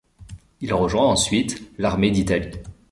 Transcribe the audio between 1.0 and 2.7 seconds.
ensuite l'Armée d'Italie.